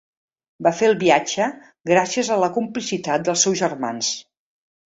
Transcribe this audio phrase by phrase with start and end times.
[0.67, 1.49] Va fer el viatge
[1.91, 4.11] gràcies a la complicitat dels seus germans.